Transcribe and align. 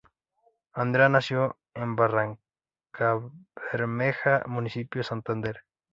Andrea 0.73 1.09
nació 1.09 1.59
en 1.75 1.95
Barrancabermeja, 1.95 4.43
municipio 4.47 5.01
de 5.01 5.07
Santander. 5.07 5.63